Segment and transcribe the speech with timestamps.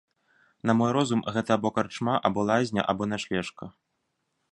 [0.69, 3.63] На мой розум, гэта або карчма, або лазня, або начлежка.